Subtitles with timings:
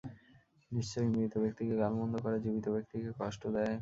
[0.71, 3.69] নিশ্চয় মৃত ব্যক্তিকে গালমন্দ করা জীবিত ব্যক্তিকে কষ্ট দেয়।